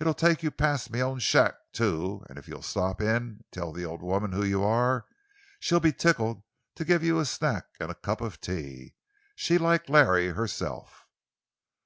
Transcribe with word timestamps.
It'll 0.00 0.14
take 0.14 0.42
you 0.42 0.50
past 0.50 0.90
me 0.90 1.02
own 1.02 1.18
shack, 1.18 1.52
too; 1.74 2.24
an' 2.30 2.38
if 2.38 2.48
you'll 2.48 2.62
stop 2.62 3.02
in 3.02 3.06
an' 3.08 3.44
tell 3.52 3.70
the 3.70 3.84
ol' 3.84 3.98
woman 3.98 4.32
who 4.32 4.42
you 4.42 4.64
are, 4.64 5.04
she'll 5.60 5.78
be 5.78 5.92
tickled 5.92 6.42
to 6.76 6.86
give 6.86 7.02
you 7.04 7.20
a 7.20 7.26
snack 7.26 7.66
an' 7.78 7.90
a 7.90 7.94
cup 7.94 8.22
of 8.22 8.40
tea. 8.40 8.94
She 9.36 9.58
liked 9.58 9.90
Larry 9.90 10.28
herself." 10.28 11.06